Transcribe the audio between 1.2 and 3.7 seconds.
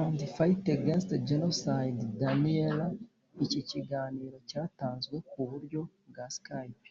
genocide denial Iki